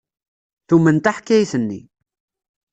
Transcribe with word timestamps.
Tumen 0.67 0.97
taḥkayt-nni. 0.99 1.81